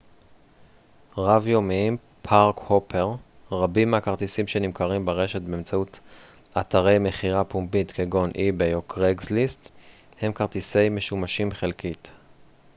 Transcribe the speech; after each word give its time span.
רבים 3.51 3.91
מהכרטיסים 3.91 4.47
שנמכרים 4.47 5.05
ברשת 5.05 5.41
באמצעות 5.41 5.99
אתרי 6.59 6.99
מכירה 6.99 7.43
פומבית 7.43 7.91
כגון 7.91 8.31
איביי 8.35 8.73
או 8.75 8.81
קרייגסליסט 8.81 9.69
הם 10.21 10.33
כרטיסי 10.33 10.77
park-hopper 10.77 10.79
רב-יומיים 10.81 10.95
משומשים 10.95 11.51
חלקית 11.53 12.11